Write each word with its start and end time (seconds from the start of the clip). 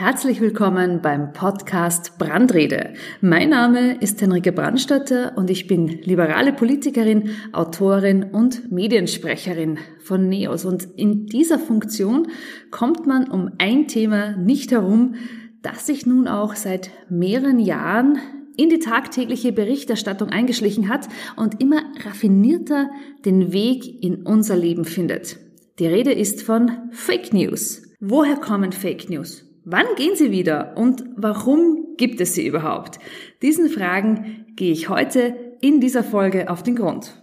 Herzlich 0.00 0.40
willkommen 0.40 1.02
beim 1.02 1.32
Podcast 1.32 2.18
Brandrede. 2.18 2.94
Mein 3.20 3.48
Name 3.48 3.96
ist 4.00 4.22
Henrike 4.22 4.52
Brandstatter 4.52 5.32
und 5.36 5.50
ich 5.50 5.66
bin 5.66 5.88
liberale 5.88 6.52
Politikerin, 6.52 7.30
Autorin 7.52 8.22
und 8.22 8.70
Mediensprecherin 8.70 9.78
von 9.98 10.28
NEOS. 10.28 10.66
Und 10.66 10.84
in 10.94 11.26
dieser 11.26 11.58
Funktion 11.58 12.28
kommt 12.70 13.08
man 13.08 13.28
um 13.28 13.50
ein 13.58 13.88
Thema 13.88 14.36
nicht 14.36 14.70
herum, 14.70 15.16
das 15.62 15.86
sich 15.86 16.06
nun 16.06 16.28
auch 16.28 16.54
seit 16.54 16.92
mehreren 17.10 17.58
Jahren 17.58 18.20
in 18.56 18.68
die 18.68 18.78
tagtägliche 18.78 19.50
Berichterstattung 19.50 20.28
eingeschlichen 20.28 20.88
hat 20.88 21.08
und 21.34 21.60
immer 21.60 21.82
raffinierter 22.04 22.88
den 23.24 23.52
Weg 23.52 24.00
in 24.04 24.22
unser 24.22 24.54
Leben 24.54 24.84
findet. 24.84 25.38
Die 25.80 25.88
Rede 25.88 26.12
ist 26.12 26.40
von 26.40 26.70
Fake 26.92 27.32
News. 27.32 27.82
Woher 27.98 28.36
kommen 28.36 28.70
Fake 28.70 29.10
News? 29.10 29.47
Wann 29.70 29.96
gehen 29.96 30.16
sie 30.16 30.30
wieder 30.30 30.78
und 30.78 31.04
warum 31.14 31.94
gibt 31.98 32.22
es 32.22 32.32
sie 32.32 32.46
überhaupt? 32.46 32.98
Diesen 33.42 33.68
Fragen 33.68 34.46
gehe 34.56 34.72
ich 34.72 34.88
heute 34.88 35.56
in 35.60 35.78
dieser 35.78 36.02
Folge 36.02 36.48
auf 36.48 36.62
den 36.62 36.74
Grund. 36.74 37.22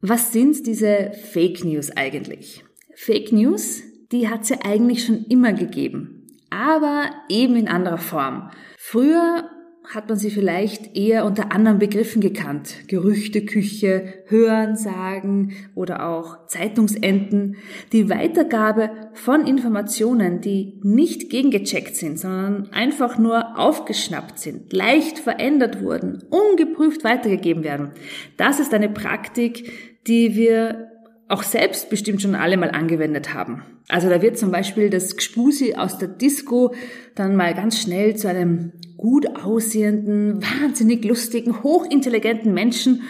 Was 0.00 0.32
sind 0.32 0.66
diese 0.66 1.12
Fake 1.30 1.66
News 1.66 1.90
eigentlich? 1.90 2.64
Fake 2.94 3.30
News, 3.30 3.82
die 4.10 4.30
hat 4.30 4.44
es 4.44 4.48
ja 4.48 4.56
eigentlich 4.64 5.04
schon 5.04 5.26
immer 5.26 5.52
gegeben, 5.52 6.28
aber 6.48 7.10
eben 7.28 7.54
in 7.54 7.68
anderer 7.68 7.98
Form. 7.98 8.50
Früher 8.78 9.50
hat 9.92 10.08
man 10.08 10.16
sie 10.16 10.30
vielleicht 10.30 10.96
eher 10.96 11.26
unter 11.26 11.52
anderen 11.52 11.78
Begriffen 11.78 12.22
gekannt. 12.22 12.88
Gerüchteküche, 12.88 14.24
Hörensagen 14.26 15.52
oder 15.74 16.08
auch 16.08 16.46
Zeitungsenten. 16.46 17.56
Die 17.92 18.08
Weitergabe 18.08 18.90
von 19.12 19.46
Informationen, 19.46 20.40
die 20.40 20.80
nicht 20.82 21.28
gegengecheckt 21.28 21.96
sind, 21.96 22.18
sondern 22.18 22.72
einfach 22.72 23.18
nur 23.18 23.58
aufgeschnappt 23.58 24.38
sind, 24.38 24.72
leicht 24.72 25.18
verändert 25.18 25.82
wurden, 25.82 26.22
ungeprüft 26.30 27.04
weitergegeben 27.04 27.62
werden. 27.62 27.90
Das 28.38 28.60
ist 28.60 28.72
eine 28.72 28.88
Praktik, 28.88 29.98
die 30.06 30.34
wir 30.34 30.93
auch 31.28 31.42
selbst 31.42 31.90
bestimmt 31.90 32.20
schon 32.20 32.34
alle 32.34 32.56
mal 32.56 32.70
angewendet 32.70 33.32
haben. 33.32 33.62
Also 33.88 34.08
da 34.08 34.20
wird 34.20 34.38
zum 34.38 34.50
Beispiel 34.50 34.90
das 34.90 35.16
Gspusi 35.16 35.74
aus 35.74 35.98
der 35.98 36.08
Disco 36.08 36.74
dann 37.14 37.36
mal 37.36 37.54
ganz 37.54 37.80
schnell 37.80 38.16
zu 38.16 38.28
einem 38.28 38.72
gut 38.96 39.26
aussehenden, 39.36 40.42
wahnsinnig 40.42 41.04
lustigen, 41.04 41.62
hochintelligenten 41.62 42.52
Menschen, 42.52 43.02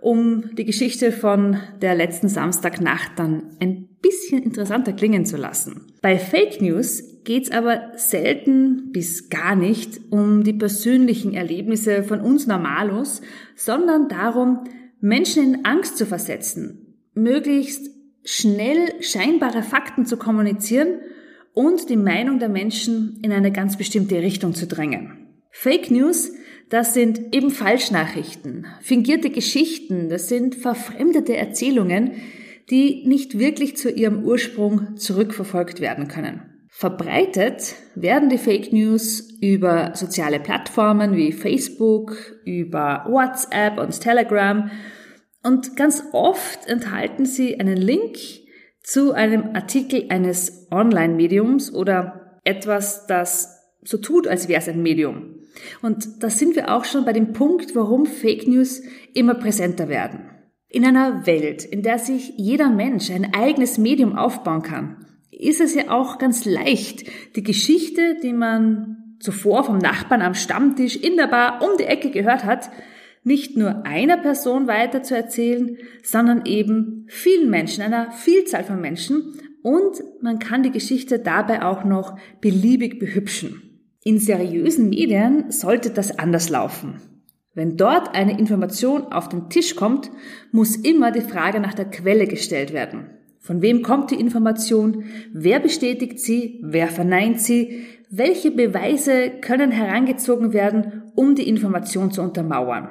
um 0.00 0.54
die 0.54 0.64
Geschichte 0.64 1.12
von 1.12 1.58
der 1.82 1.94
letzten 1.94 2.28
Samstagnacht 2.28 3.12
dann 3.16 3.56
ein 3.60 3.88
bisschen 4.00 4.42
interessanter 4.42 4.92
klingen 4.92 5.26
zu 5.26 5.36
lassen. 5.36 5.86
Bei 6.02 6.18
Fake 6.18 6.62
News 6.62 7.02
geht's 7.24 7.50
aber 7.50 7.92
selten 7.96 8.92
bis 8.92 9.28
gar 9.28 9.56
nicht 9.56 10.00
um 10.10 10.44
die 10.44 10.52
persönlichen 10.52 11.34
Erlebnisse 11.34 12.04
von 12.04 12.20
uns 12.20 12.46
Normalos, 12.46 13.20
sondern 13.56 14.08
darum, 14.08 14.64
Menschen 15.00 15.54
in 15.54 15.64
Angst 15.64 15.96
zu 15.98 16.06
versetzen, 16.06 16.87
möglichst 17.22 17.90
schnell 18.24 19.02
scheinbare 19.02 19.62
Fakten 19.62 20.06
zu 20.06 20.16
kommunizieren 20.16 21.00
und 21.54 21.88
die 21.88 21.96
Meinung 21.96 22.38
der 22.38 22.48
Menschen 22.48 23.18
in 23.22 23.32
eine 23.32 23.52
ganz 23.52 23.76
bestimmte 23.76 24.16
Richtung 24.22 24.54
zu 24.54 24.66
drängen. 24.66 25.26
Fake 25.50 25.90
News, 25.90 26.32
das 26.68 26.94
sind 26.94 27.34
eben 27.34 27.50
Falschnachrichten, 27.50 28.66
fingierte 28.80 29.30
Geschichten, 29.30 30.08
das 30.08 30.28
sind 30.28 30.54
verfremdete 30.54 31.36
Erzählungen, 31.36 32.12
die 32.70 33.04
nicht 33.06 33.38
wirklich 33.38 33.76
zu 33.76 33.90
ihrem 33.90 34.24
Ursprung 34.24 34.96
zurückverfolgt 34.96 35.80
werden 35.80 36.08
können. 36.08 36.42
Verbreitet 36.70 37.74
werden 37.94 38.28
die 38.28 38.38
Fake 38.38 38.72
News 38.72 39.36
über 39.40 39.92
soziale 39.94 40.38
Plattformen 40.38 41.16
wie 41.16 41.32
Facebook, 41.32 42.14
über 42.44 43.06
WhatsApp 43.08 43.80
und 43.80 43.98
Telegram 43.98 44.70
und 45.42 45.76
ganz 45.76 46.02
oft 46.12 46.66
enthalten 46.66 47.26
sie 47.26 47.58
einen 47.58 47.76
Link 47.76 48.16
zu 48.82 49.12
einem 49.12 49.54
Artikel 49.54 50.06
eines 50.08 50.68
Online-Mediums 50.70 51.72
oder 51.72 52.38
etwas, 52.44 53.06
das 53.06 53.58
so 53.82 53.98
tut, 53.98 54.26
als 54.26 54.48
wäre 54.48 54.60
es 54.60 54.68
ein 54.68 54.82
Medium. 54.82 55.36
Und 55.82 56.22
da 56.22 56.30
sind 56.30 56.56
wir 56.56 56.74
auch 56.74 56.84
schon 56.84 57.04
bei 57.04 57.12
dem 57.12 57.32
Punkt, 57.32 57.74
warum 57.74 58.06
Fake 58.06 58.46
News 58.46 58.82
immer 59.14 59.34
präsenter 59.34 59.88
werden. 59.88 60.30
In 60.68 60.84
einer 60.84 61.26
Welt, 61.26 61.64
in 61.64 61.82
der 61.82 61.98
sich 61.98 62.34
jeder 62.36 62.68
Mensch 62.68 63.10
ein 63.10 63.32
eigenes 63.34 63.78
Medium 63.78 64.16
aufbauen 64.16 64.62
kann, 64.62 65.06
ist 65.30 65.60
es 65.60 65.74
ja 65.74 65.90
auch 65.90 66.18
ganz 66.18 66.44
leicht, 66.44 67.04
die 67.36 67.42
Geschichte, 67.42 68.16
die 68.22 68.32
man 68.32 69.16
zuvor 69.20 69.64
vom 69.64 69.78
Nachbarn 69.78 70.22
am 70.22 70.34
Stammtisch 70.34 70.96
in 70.96 71.16
der 71.16 71.26
Bar 71.26 71.62
um 71.62 71.76
die 71.78 71.84
Ecke 71.84 72.10
gehört 72.10 72.44
hat, 72.44 72.70
nicht 73.28 73.56
nur 73.56 73.86
einer 73.86 74.16
Person 74.16 74.66
weiter 74.66 75.04
zu 75.04 75.14
erzählen, 75.14 75.76
sondern 76.02 76.46
eben 76.46 77.04
vielen 77.08 77.50
Menschen, 77.50 77.84
einer 77.84 78.10
Vielzahl 78.10 78.64
von 78.64 78.80
Menschen 78.80 79.34
und 79.62 80.02
man 80.20 80.40
kann 80.40 80.64
die 80.64 80.72
Geschichte 80.72 81.18
dabei 81.20 81.62
auch 81.62 81.84
noch 81.84 82.18
beliebig 82.40 82.98
behübschen. 82.98 83.62
In 84.02 84.18
seriösen 84.18 84.88
Medien 84.88 85.50
sollte 85.50 85.90
das 85.90 86.18
anders 86.18 86.48
laufen. 86.48 87.00
Wenn 87.54 87.76
dort 87.76 88.14
eine 88.14 88.38
Information 88.38 89.12
auf 89.12 89.28
den 89.28 89.50
Tisch 89.50 89.76
kommt, 89.76 90.10
muss 90.50 90.76
immer 90.76 91.10
die 91.10 91.20
Frage 91.20 91.60
nach 91.60 91.74
der 91.74 91.90
Quelle 91.90 92.26
gestellt 92.26 92.72
werden. 92.72 93.10
Von 93.40 93.62
wem 93.62 93.82
kommt 93.82 94.10
die 94.10 94.20
Information? 94.20 95.04
Wer 95.32 95.60
bestätigt 95.60 96.18
sie? 96.20 96.60
Wer 96.62 96.88
verneint 96.88 97.40
sie? 97.40 97.84
Welche 98.10 98.50
Beweise 98.50 99.30
können 99.40 99.70
herangezogen 99.70 100.52
werden, 100.52 101.02
um 101.14 101.34
die 101.34 101.48
Information 101.48 102.10
zu 102.10 102.22
untermauern? 102.22 102.88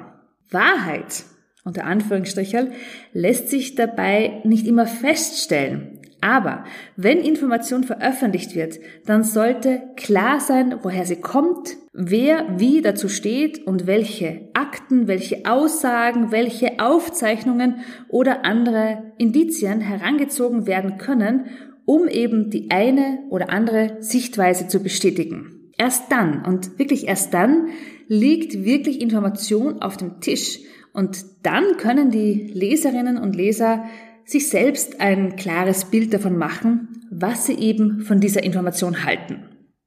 Wahrheit, 0.50 1.24
unter 1.64 1.84
Anführungsstrichen, 1.84 2.72
lässt 3.12 3.48
sich 3.48 3.74
dabei 3.74 4.40
nicht 4.44 4.66
immer 4.66 4.86
feststellen. 4.86 5.98
Aber 6.20 6.64
wenn 6.96 7.18
Information 7.18 7.84
veröffentlicht 7.84 8.56
wird, 8.56 8.80
dann 9.06 9.22
sollte 9.22 9.82
klar 9.96 10.40
sein, 10.40 10.76
woher 10.82 11.06
sie 11.06 11.20
kommt, 11.20 11.76
wer 11.92 12.58
wie 12.58 12.82
dazu 12.82 13.08
steht 13.08 13.66
und 13.66 13.86
welche 13.86 14.48
Akten, 14.52 15.06
welche 15.06 15.46
Aussagen, 15.48 16.32
welche 16.32 16.80
Aufzeichnungen 16.80 17.80
oder 18.08 18.44
andere 18.44 19.12
Indizien 19.18 19.80
herangezogen 19.80 20.66
werden 20.66 20.98
können, 20.98 21.46
um 21.84 22.08
eben 22.08 22.50
die 22.50 22.70
eine 22.70 23.20
oder 23.30 23.50
andere 23.50 23.98
Sichtweise 24.00 24.66
zu 24.66 24.82
bestätigen. 24.82 25.72
Erst 25.78 26.10
dann 26.10 26.44
und 26.44 26.80
wirklich 26.80 27.06
erst 27.06 27.32
dann 27.32 27.68
liegt 28.08 28.64
wirklich 28.64 29.00
Information 29.00 29.80
auf 29.80 29.96
dem 29.96 30.20
Tisch 30.20 30.58
und 30.92 31.24
dann 31.42 31.76
können 31.76 32.10
die 32.10 32.50
Leserinnen 32.52 33.18
und 33.18 33.36
Leser 33.36 33.84
sich 34.24 34.48
selbst 34.48 35.00
ein 35.00 35.36
klares 35.36 35.86
Bild 35.86 36.12
davon 36.12 36.36
machen, 36.36 37.06
was 37.10 37.46
sie 37.46 37.54
eben 37.54 38.00
von 38.00 38.20
dieser 38.20 38.42
Information 38.42 39.04
halten. 39.04 39.44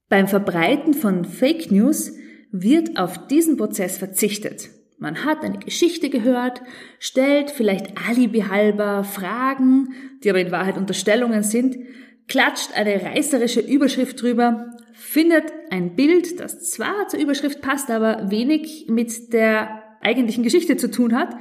Beim 0.08 0.26
Verbreiten 0.26 0.94
von 0.94 1.24
Fake 1.24 1.70
News 1.70 2.12
wird 2.50 2.98
auf 2.98 3.26
diesen 3.28 3.56
Prozess 3.56 3.98
verzichtet. 3.98 4.70
Man 4.98 5.24
hat 5.24 5.42
eine 5.42 5.58
Geschichte 5.58 6.10
gehört, 6.10 6.62
stellt 6.98 7.50
vielleicht 7.50 7.94
alibihalber 8.08 9.04
Fragen, 9.04 9.88
die 10.22 10.30
aber 10.30 10.40
in 10.40 10.52
Wahrheit 10.52 10.76
Unterstellungen 10.76 11.42
sind, 11.42 11.76
klatscht 12.28 12.76
eine 12.76 13.02
reißerische 13.02 13.60
Überschrift 13.60 14.22
drüber, 14.22 14.76
findet 14.92 15.44
ein 15.70 15.96
Bild, 15.96 16.40
das 16.40 16.70
zwar 16.70 17.08
zur 17.08 17.20
Überschrift 17.20 17.60
passt, 17.60 17.90
aber 17.90 18.30
wenig 18.30 18.86
mit 18.88 19.32
der 19.32 19.82
eigentlichen 20.00 20.42
Geschichte 20.42 20.76
zu 20.76 20.90
tun 20.90 21.14
hat. 21.16 21.36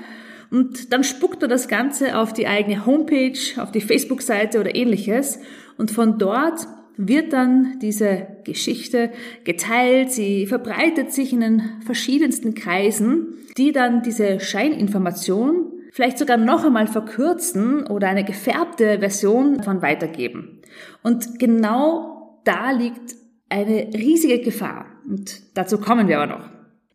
Und 0.51 0.91
dann 0.91 1.03
spuckt 1.03 1.41
er 1.41 1.47
das 1.47 1.67
Ganze 1.67 2.17
auf 2.17 2.33
die 2.33 2.47
eigene 2.47 2.85
Homepage, 2.85 3.39
auf 3.57 3.71
die 3.71 3.81
Facebook-Seite 3.81 4.59
oder 4.59 4.75
ähnliches. 4.75 5.39
Und 5.77 5.91
von 5.91 6.17
dort 6.17 6.67
wird 6.97 7.33
dann 7.33 7.79
diese 7.79 8.27
Geschichte 8.43 9.11
geteilt, 9.43 10.11
sie 10.11 10.45
verbreitet 10.45 11.11
sich 11.11 11.33
in 11.33 11.39
den 11.39 11.63
verschiedensten 11.85 12.53
Kreisen, 12.53 13.37
die 13.57 13.71
dann 13.71 14.03
diese 14.03 14.39
Scheininformation 14.39 15.71
vielleicht 15.91 16.17
sogar 16.17 16.37
noch 16.37 16.65
einmal 16.65 16.87
verkürzen 16.87 17.87
oder 17.87 18.07
eine 18.07 18.23
gefärbte 18.23 18.99
Version 18.99 19.57
davon 19.57 19.81
weitergeben. 19.81 20.61
Und 21.01 21.39
genau 21.39 22.39
da 22.43 22.71
liegt 22.71 23.15
eine 23.51 23.89
riesige 23.93 24.39
Gefahr. 24.39 24.85
Und 25.07 25.41
dazu 25.55 25.77
kommen 25.77 26.07
wir 26.07 26.19
aber 26.19 26.37
noch. 26.37 26.49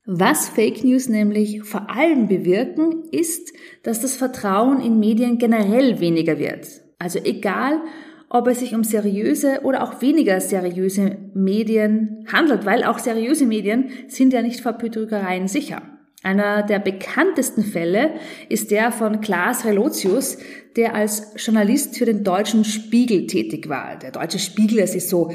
Was 0.06 0.48
Fake 0.48 0.84
News 0.84 1.08
nämlich 1.08 1.62
vor 1.64 1.90
allem 1.90 2.28
bewirken, 2.28 3.04
ist, 3.10 3.52
dass 3.82 4.00
das 4.00 4.14
Vertrauen 4.14 4.80
in 4.80 5.00
Medien 5.00 5.38
generell 5.38 6.00
weniger 6.00 6.38
wird. 6.38 6.66
Also 6.98 7.18
egal, 7.24 7.80
ob 8.28 8.46
es 8.46 8.60
sich 8.60 8.74
um 8.74 8.84
seriöse 8.84 9.60
oder 9.64 9.82
auch 9.82 10.00
weniger 10.02 10.40
seriöse 10.40 11.16
Medien 11.34 12.24
handelt, 12.32 12.64
weil 12.64 12.84
auch 12.84 12.98
seriöse 12.98 13.46
Medien 13.46 13.90
sind 14.08 14.32
ja 14.32 14.42
nicht 14.42 14.60
vor 14.60 14.72
Betrügereien 14.72 15.48
sicher. 15.48 15.82
Einer 16.22 16.62
der 16.62 16.78
bekanntesten 16.78 17.62
Fälle 17.62 18.14
ist 18.48 18.70
der 18.70 18.90
von 18.90 19.20
Klaas 19.20 19.64
Relotius, 19.64 20.38
der 20.76 20.94
als 20.94 21.34
Journalist 21.36 21.96
für 21.98 22.04
den 22.04 22.24
Deutschen 22.24 22.64
Spiegel 22.64 23.26
tätig 23.26 23.68
war. 23.68 23.96
Der 23.98 24.10
Deutsche 24.10 24.38
Spiegel, 24.38 24.78
das 24.78 24.94
ist 24.94 25.08
so 25.08 25.32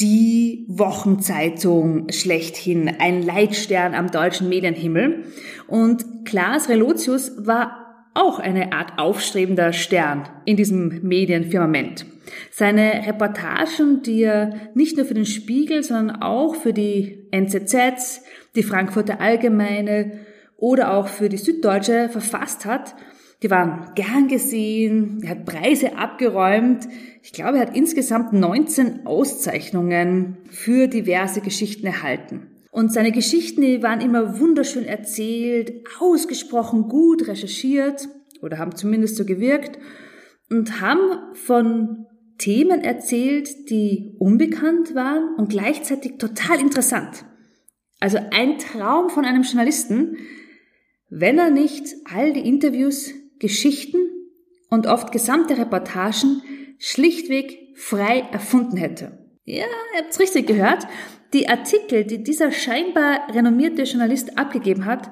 die 0.00 0.64
Wochenzeitung 0.68 2.06
schlechthin, 2.10 2.88
ein 2.98 3.22
Leitstern 3.22 3.94
am 3.94 4.10
deutschen 4.10 4.48
Medienhimmel. 4.48 5.24
Und 5.66 6.24
Klaas 6.24 6.68
Relotius 6.68 7.32
war 7.38 8.08
auch 8.14 8.38
eine 8.38 8.72
Art 8.72 8.98
aufstrebender 8.98 9.72
Stern 9.72 10.28
in 10.44 10.56
diesem 10.56 11.00
Medienfirmament. 11.02 12.06
Seine 12.50 13.06
Reportagen, 13.06 14.02
die 14.02 14.22
er 14.22 14.54
nicht 14.74 14.96
nur 14.96 15.06
für 15.06 15.14
den 15.14 15.26
Spiegel, 15.26 15.82
sondern 15.82 16.22
auch 16.22 16.54
für 16.54 16.72
die 16.72 17.26
NZZ, 17.30 18.22
die 18.56 18.62
Frankfurter 18.62 19.20
Allgemeine 19.20 20.20
oder 20.56 20.92
auch 20.94 21.08
für 21.08 21.28
die 21.28 21.36
Süddeutsche 21.36 22.08
verfasst 22.08 22.66
hat, 22.66 22.94
die 23.42 23.50
waren 23.50 23.94
gern 23.94 24.28
gesehen, 24.28 25.20
er 25.22 25.30
hat 25.30 25.46
Preise 25.46 25.96
abgeräumt. 25.96 26.86
Ich 27.22 27.32
glaube, 27.32 27.56
er 27.58 27.66
hat 27.66 27.76
insgesamt 27.76 28.32
19 28.32 29.06
Auszeichnungen 29.06 30.38
für 30.50 30.88
diverse 30.88 31.40
Geschichten 31.40 31.86
erhalten. 31.86 32.48
Und 32.70 32.92
seine 32.92 33.12
Geschichten, 33.12 33.62
die 33.62 33.82
waren 33.82 34.00
immer 34.00 34.38
wunderschön 34.38 34.84
erzählt, 34.84 35.72
ausgesprochen 35.98 36.88
gut 36.88 37.26
recherchiert 37.26 38.08
oder 38.42 38.58
haben 38.58 38.76
zumindest 38.76 39.16
so 39.16 39.24
gewirkt 39.24 39.78
und 40.50 40.80
haben 40.80 41.34
von 41.34 42.06
Themen 42.38 42.82
erzählt, 42.82 43.70
die 43.70 44.14
unbekannt 44.18 44.94
waren 44.94 45.34
und 45.36 45.50
gleichzeitig 45.50 46.18
total 46.18 46.60
interessant. 46.60 47.24
Also 48.00 48.18
ein 48.30 48.58
Traum 48.58 49.10
von 49.10 49.24
einem 49.24 49.42
Journalisten, 49.42 50.16
wenn 51.10 51.38
er 51.38 51.50
nicht 51.50 51.84
all 52.04 52.32
die 52.32 52.48
Interviews 52.48 53.12
Geschichten 53.40 53.98
und 54.68 54.86
oft 54.86 55.10
gesamte 55.10 55.58
Reportagen 55.58 56.42
schlichtweg 56.78 57.58
frei 57.74 58.24
erfunden 58.30 58.76
hätte. 58.76 59.18
Ja, 59.44 59.64
ihr 59.94 60.02
habt's 60.02 60.20
richtig 60.20 60.46
gehört. 60.46 60.86
Die 61.32 61.48
Artikel, 61.48 62.04
die 62.04 62.22
dieser 62.22 62.52
scheinbar 62.52 63.34
renommierte 63.34 63.82
Journalist 63.82 64.38
abgegeben 64.38 64.84
hat, 64.84 65.10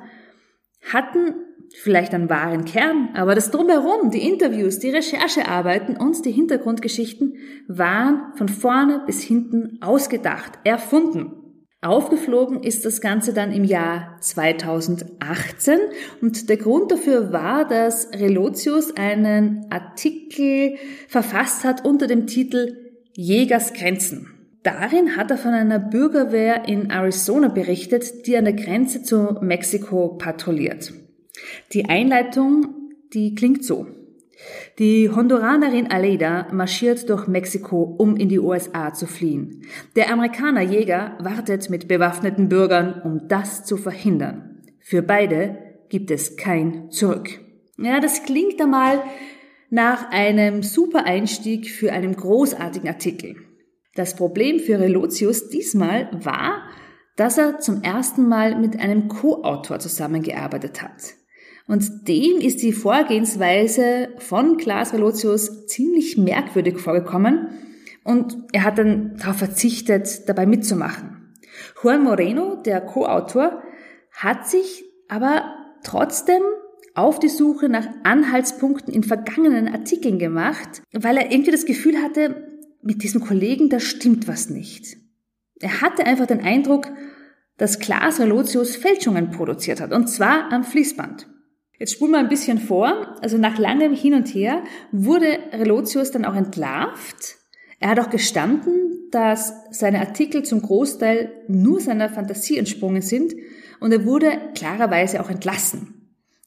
hatten 0.92 1.34
vielleicht 1.74 2.14
einen 2.14 2.30
wahren 2.30 2.64
Kern, 2.64 3.10
aber 3.14 3.34
das 3.34 3.50
drumherum, 3.50 4.10
die 4.10 4.26
Interviews, 4.26 4.78
die 4.78 4.90
Recherchearbeiten 4.90 5.96
und 5.96 6.24
die 6.24 6.32
Hintergrundgeschichten 6.32 7.36
waren 7.66 8.32
von 8.36 8.48
vorne 8.48 9.02
bis 9.06 9.22
hinten 9.22 9.78
ausgedacht, 9.82 10.58
erfunden. 10.64 11.37
Aufgeflogen 11.80 12.64
ist 12.64 12.84
das 12.84 13.00
Ganze 13.00 13.32
dann 13.32 13.52
im 13.52 13.62
Jahr 13.62 14.16
2018 14.20 15.78
und 16.20 16.48
der 16.48 16.56
Grund 16.56 16.90
dafür 16.90 17.32
war, 17.32 17.68
dass 17.68 18.10
Relotius 18.14 18.96
einen 18.96 19.66
Artikel 19.70 20.76
verfasst 21.06 21.62
hat 21.62 21.84
unter 21.84 22.08
dem 22.08 22.26
Titel 22.26 22.76
Jägersgrenzen. 23.14 24.26
Darin 24.64 25.16
hat 25.16 25.30
er 25.30 25.38
von 25.38 25.52
einer 25.52 25.78
Bürgerwehr 25.78 26.68
in 26.68 26.90
Arizona 26.90 27.46
berichtet, 27.46 28.26
die 28.26 28.36
an 28.36 28.44
der 28.44 28.54
Grenze 28.54 29.04
zu 29.04 29.38
Mexiko 29.40 30.16
patrouilliert. 30.18 30.92
Die 31.72 31.84
Einleitung, 31.84 32.74
die 33.14 33.36
klingt 33.36 33.64
so. 33.64 33.86
Die 34.78 35.10
Honduranerin 35.10 35.90
Aleida 35.90 36.46
marschiert 36.52 37.08
durch 37.10 37.26
Mexiko, 37.26 37.82
um 37.82 38.16
in 38.16 38.28
die 38.28 38.38
USA 38.38 38.94
zu 38.94 39.06
fliehen. 39.06 39.62
Der 39.96 40.12
Amerikaner 40.12 40.62
Jäger 40.62 41.18
wartet 41.20 41.68
mit 41.70 41.88
bewaffneten 41.88 42.48
Bürgern, 42.48 43.02
um 43.02 43.28
das 43.28 43.64
zu 43.64 43.76
verhindern. 43.76 44.62
Für 44.80 45.02
beide 45.02 45.58
gibt 45.88 46.10
es 46.10 46.36
kein 46.36 46.90
Zurück. 46.90 47.28
Ja, 47.76 48.00
das 48.00 48.22
klingt 48.22 48.60
einmal 48.60 49.02
nach 49.70 50.10
einem 50.10 50.62
super 50.62 51.04
Einstieg 51.04 51.70
für 51.70 51.92
einen 51.92 52.14
großartigen 52.14 52.88
Artikel. 52.88 53.36
Das 53.94 54.14
Problem 54.14 54.60
für 54.60 54.78
Relotius 54.78 55.48
diesmal 55.48 56.08
war, 56.12 56.62
dass 57.16 57.36
er 57.36 57.58
zum 57.58 57.82
ersten 57.82 58.28
Mal 58.28 58.58
mit 58.60 58.78
einem 58.78 59.08
Co-Autor 59.08 59.80
zusammengearbeitet 59.80 60.82
hat. 60.82 61.14
Und 61.68 62.08
dem 62.08 62.40
ist 62.40 62.62
die 62.62 62.72
Vorgehensweise 62.72 64.08
von 64.18 64.56
Klaas 64.56 64.94
Relotius 64.94 65.66
ziemlich 65.66 66.16
merkwürdig 66.16 66.78
vorgekommen 66.78 67.48
und 68.04 68.38
er 68.52 68.64
hat 68.64 68.78
dann 68.78 69.18
darauf 69.18 69.36
verzichtet, 69.36 70.28
dabei 70.30 70.46
mitzumachen. 70.46 71.34
Juan 71.82 72.02
Moreno, 72.02 72.56
der 72.56 72.80
Co-Autor, 72.80 73.62
hat 74.12 74.48
sich 74.48 74.82
aber 75.08 75.44
trotzdem 75.84 76.40
auf 76.94 77.18
die 77.18 77.28
Suche 77.28 77.68
nach 77.68 77.86
Anhaltspunkten 78.02 78.92
in 78.92 79.02
vergangenen 79.02 79.68
Artikeln 79.68 80.18
gemacht, 80.18 80.82
weil 80.92 81.18
er 81.18 81.30
irgendwie 81.30 81.50
das 81.50 81.66
Gefühl 81.66 81.98
hatte, 82.02 82.48
mit 82.80 83.02
diesem 83.02 83.20
Kollegen, 83.20 83.68
da 83.68 83.78
stimmt 83.78 84.26
was 84.26 84.48
nicht. 84.48 84.96
Er 85.60 85.82
hatte 85.82 86.06
einfach 86.06 86.26
den 86.26 86.40
Eindruck, 86.40 86.88
dass 87.58 87.78
Klaas 87.78 88.20
Relotius 88.20 88.76
Fälschungen 88.76 89.30
produziert 89.30 89.82
hat, 89.82 89.92
und 89.92 90.08
zwar 90.08 90.50
am 90.50 90.64
Fließband. 90.64 91.28
Jetzt 91.78 91.92
spulen 91.92 92.12
wir 92.12 92.18
ein 92.18 92.28
bisschen 92.28 92.58
vor. 92.58 93.16
Also 93.22 93.38
nach 93.38 93.58
langem 93.58 93.94
Hin 93.94 94.14
und 94.14 94.28
Her 94.28 94.64
wurde 94.90 95.38
Relotius 95.52 96.10
dann 96.10 96.24
auch 96.24 96.34
entlarvt. 96.34 97.36
Er 97.80 97.90
hat 97.90 98.00
auch 98.00 98.10
gestanden, 98.10 99.08
dass 99.10 99.54
seine 99.70 100.00
Artikel 100.00 100.42
zum 100.42 100.60
Großteil 100.60 101.30
nur 101.46 101.80
seiner 101.80 102.08
Fantasie 102.08 102.58
entsprungen 102.58 103.02
sind 103.02 103.34
und 103.80 103.92
er 103.92 104.04
wurde 104.04 104.32
klarerweise 104.54 105.20
auch 105.20 105.30
entlassen. 105.30 105.94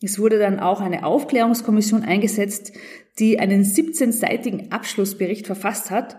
Es 0.01 0.19
wurde 0.19 0.39
dann 0.39 0.59
auch 0.59 0.81
eine 0.81 1.05
Aufklärungskommission 1.05 2.03
eingesetzt, 2.03 2.73
die 3.19 3.39
einen 3.39 3.63
17-seitigen 3.63 4.71
Abschlussbericht 4.71 5.45
verfasst 5.45 5.91
hat. 5.91 6.17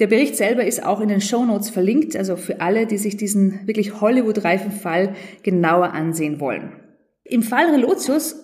Der 0.00 0.06
Bericht 0.06 0.36
selber 0.36 0.64
ist 0.64 0.84
auch 0.84 1.00
in 1.00 1.08
den 1.08 1.20
Show 1.20 1.44
Notes 1.44 1.68
verlinkt, 1.70 2.16
also 2.16 2.36
für 2.36 2.60
alle, 2.60 2.86
die 2.86 2.98
sich 2.98 3.16
diesen 3.16 3.66
wirklich 3.66 4.00
Hollywood-reifen 4.00 4.72
Fall 4.72 5.14
genauer 5.42 5.92
ansehen 5.92 6.40
wollen. 6.40 6.79
Im 7.30 7.44
Fall 7.44 7.70
Relotius 7.70 8.34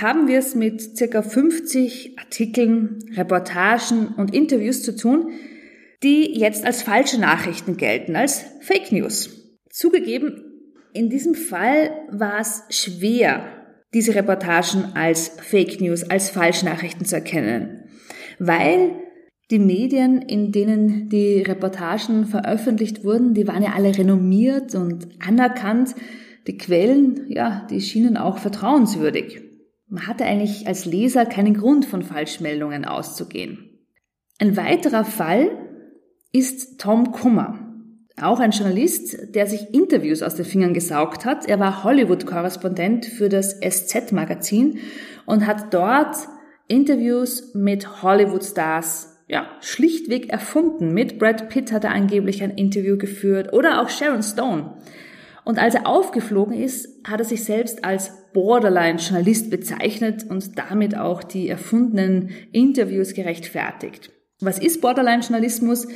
haben 0.00 0.26
wir 0.26 0.40
es 0.40 0.56
mit 0.56 0.96
circa 0.96 1.22
50 1.22 2.18
Artikeln, 2.18 2.98
Reportagen 3.14 4.08
und 4.16 4.34
Interviews 4.34 4.82
zu 4.82 4.96
tun, 4.96 5.30
die 6.02 6.36
jetzt 6.36 6.64
als 6.64 6.82
falsche 6.82 7.20
Nachrichten 7.20 7.76
gelten, 7.76 8.16
als 8.16 8.44
Fake 8.60 8.90
News. 8.90 9.30
Zugegeben, 9.70 10.42
in 10.92 11.08
diesem 11.08 11.36
Fall 11.36 11.92
war 12.10 12.40
es 12.40 12.64
schwer, 12.70 13.44
diese 13.94 14.16
Reportagen 14.16 14.86
als 14.94 15.28
Fake 15.28 15.80
News, 15.80 16.02
als 16.02 16.30
Falschnachrichten 16.30 17.06
zu 17.06 17.14
erkennen, 17.14 17.84
weil 18.40 18.96
die 19.52 19.60
Medien, 19.60 20.20
in 20.20 20.50
denen 20.50 21.08
die 21.10 21.42
Reportagen 21.42 22.26
veröffentlicht 22.26 23.04
wurden, 23.04 23.34
die 23.34 23.46
waren 23.46 23.62
ja 23.62 23.74
alle 23.76 23.96
renommiert 23.96 24.74
und 24.74 25.06
anerkannt 25.24 25.94
die 26.46 26.56
Quellen, 26.56 27.26
ja, 27.28 27.66
die 27.70 27.80
schienen 27.80 28.16
auch 28.16 28.38
vertrauenswürdig. 28.38 29.40
Man 29.88 30.06
hatte 30.06 30.24
eigentlich 30.24 30.66
als 30.66 30.84
Leser 30.84 31.26
keinen 31.26 31.54
Grund 31.54 31.84
von 31.84 32.02
Falschmeldungen 32.02 32.84
auszugehen. 32.84 33.78
Ein 34.38 34.56
weiterer 34.56 35.04
Fall 35.04 35.50
ist 36.32 36.80
Tom 36.80 37.12
Kummer. 37.12 37.58
Auch 38.20 38.40
ein 38.40 38.50
Journalist, 38.50 39.34
der 39.34 39.46
sich 39.46 39.72
Interviews 39.72 40.22
aus 40.22 40.34
den 40.34 40.44
Fingern 40.44 40.74
gesaugt 40.74 41.24
hat. 41.24 41.46
Er 41.46 41.60
war 41.60 41.84
Hollywood-Korrespondent 41.84 43.06
für 43.06 43.28
das 43.28 43.60
SZ-Magazin 43.60 44.78
und 45.26 45.46
hat 45.46 45.72
dort 45.72 46.16
Interviews 46.68 47.54
mit 47.54 48.02
Hollywood-Stars 48.02 49.22
ja, 49.28 49.46
schlichtweg 49.60 50.28
erfunden. 50.30 50.92
Mit 50.92 51.18
Brad 51.18 51.48
Pitt 51.48 51.72
hat 51.72 51.84
er 51.84 51.92
angeblich 51.92 52.42
ein 52.42 52.50
Interview 52.50 52.98
geführt 52.98 53.52
oder 53.52 53.80
auch 53.80 53.88
Sharon 53.88 54.22
Stone. 54.22 54.74
Und 55.44 55.58
als 55.58 55.74
er 55.74 55.86
aufgeflogen 55.86 56.54
ist, 56.54 56.88
hat 57.06 57.20
er 57.20 57.24
sich 57.24 57.44
selbst 57.44 57.84
als 57.84 58.12
Borderline-Journalist 58.32 59.50
bezeichnet 59.50 60.24
und 60.28 60.58
damit 60.58 60.96
auch 60.96 61.22
die 61.22 61.48
erfundenen 61.48 62.30
Interviews 62.52 63.14
gerechtfertigt. 63.14 64.10
Was 64.40 64.58
ist 64.58 64.80
Borderline-Journalismus? 64.80 65.88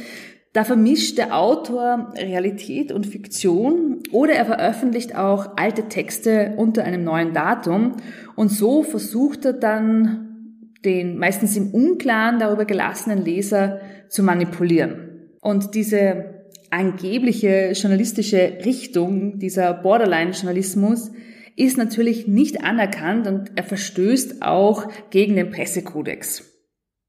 Da 0.52 0.64
vermischt 0.64 1.18
der 1.18 1.36
Autor 1.36 2.14
Realität 2.16 2.90
und 2.90 3.06
Fiktion 3.06 4.02
oder 4.10 4.32
er 4.32 4.46
veröffentlicht 4.46 5.14
auch 5.14 5.56
alte 5.56 5.88
Texte 5.88 6.54
unter 6.56 6.82
einem 6.84 7.04
neuen 7.04 7.34
Datum 7.34 7.96
und 8.36 8.48
so 8.48 8.82
versucht 8.82 9.44
er 9.44 9.52
dann 9.52 10.72
den 10.84 11.18
meistens 11.18 11.56
im 11.56 11.74
Unklaren 11.74 12.38
darüber 12.38 12.64
gelassenen 12.64 13.22
Leser 13.22 13.80
zu 14.08 14.22
manipulieren. 14.22 15.30
Und 15.40 15.74
diese 15.74 16.35
angebliche 16.70 17.72
journalistische 17.72 18.58
Richtung, 18.64 19.38
dieser 19.38 19.74
Borderline-Journalismus, 19.74 21.10
ist 21.56 21.78
natürlich 21.78 22.26
nicht 22.26 22.62
anerkannt 22.62 23.26
und 23.26 23.52
er 23.56 23.64
verstößt 23.64 24.42
auch 24.42 24.88
gegen 25.10 25.36
den 25.36 25.50
Pressekodex. 25.50 26.44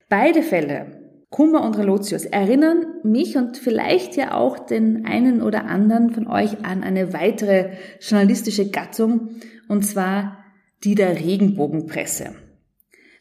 Beide 0.09 0.41
Fälle, 0.41 1.25
Kummer 1.29 1.65
und 1.65 1.77
Relotius, 1.77 2.23
erinnern 2.23 2.85
mich 3.03 3.35
und 3.35 3.57
vielleicht 3.57 4.15
ja 4.15 4.33
auch 4.33 4.57
den 4.59 5.05
einen 5.05 5.41
oder 5.41 5.65
anderen 5.65 6.11
von 6.11 6.27
euch 6.27 6.63
an 6.63 6.83
eine 6.83 7.11
weitere 7.11 7.71
journalistische 7.99 8.69
Gattung, 8.69 9.31
und 9.67 9.85
zwar 9.85 10.45
die 10.85 10.95
der 10.95 11.19
Regenbogenpresse. 11.19 12.35